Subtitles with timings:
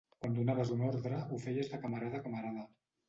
[0.21, 2.65] Quan donaves una ordre ho feies de camarada a camarada